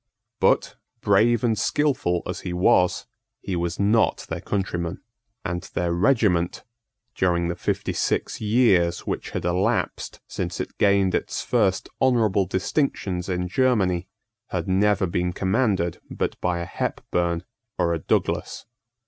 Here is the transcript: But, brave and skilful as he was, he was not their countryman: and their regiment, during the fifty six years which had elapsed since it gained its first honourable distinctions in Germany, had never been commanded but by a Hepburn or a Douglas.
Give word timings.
But, 0.39 0.77
brave 1.01 1.43
and 1.43 1.55
skilful 1.55 2.23
as 2.25 2.39
he 2.39 2.53
was, 2.53 3.05
he 3.39 3.55
was 3.55 3.79
not 3.79 4.25
their 4.29 4.41
countryman: 4.41 4.99
and 5.45 5.61
their 5.75 5.93
regiment, 5.93 6.63
during 7.13 7.49
the 7.49 7.55
fifty 7.55 7.93
six 7.93 8.41
years 8.41 9.01
which 9.05 9.29
had 9.29 9.45
elapsed 9.45 10.19
since 10.27 10.59
it 10.59 10.79
gained 10.79 11.13
its 11.13 11.43
first 11.43 11.87
honourable 12.01 12.47
distinctions 12.47 13.29
in 13.29 13.47
Germany, 13.47 14.07
had 14.47 14.67
never 14.67 15.05
been 15.05 15.33
commanded 15.33 16.01
but 16.09 16.35
by 16.41 16.61
a 16.61 16.65
Hepburn 16.65 17.43
or 17.77 17.93
a 17.93 17.99
Douglas. 17.99 18.65